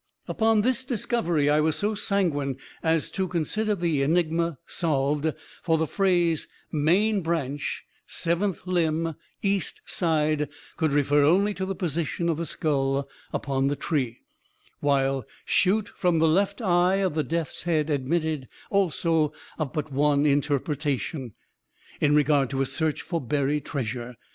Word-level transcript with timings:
"Upon 0.27 0.61
this 0.61 0.83
discovery 0.83 1.47
I 1.47 1.59
was 1.59 1.75
so 1.75 1.93
sanguine 1.93 2.57
as 2.81 3.07
to 3.11 3.27
consider 3.27 3.75
the 3.75 4.01
enigma 4.01 4.57
solved; 4.65 5.31
for 5.61 5.77
the 5.77 5.85
phrase 5.85 6.47
'main 6.71 7.21
branch, 7.21 7.85
seventh 8.07 8.65
limb, 8.65 9.13
east 9.43 9.79
side,' 9.85 10.49
could 10.75 10.91
refer 10.91 11.23
only 11.23 11.53
to 11.53 11.67
the 11.67 11.75
position 11.75 12.29
of 12.29 12.37
the 12.37 12.47
skull 12.47 13.07
upon 13.31 13.67
the 13.67 13.75
tree, 13.75 14.21
while 14.79 15.23
'shoot 15.45 15.87
from 15.89 16.17
the 16.17 16.27
left 16.27 16.61
eye 16.63 16.95
of 16.95 17.13
the 17.13 17.23
death's 17.23 17.61
head' 17.61 17.91
admitted, 17.91 18.47
also, 18.71 19.31
of 19.59 19.71
but 19.71 19.91
one 19.91 20.25
interpretation, 20.25 21.33
in 21.99 22.15
regard 22.15 22.49
to 22.49 22.63
a 22.63 22.65
search 22.65 23.03
for 23.03 23.21
buried 23.21 23.65
treasure. 23.65 24.15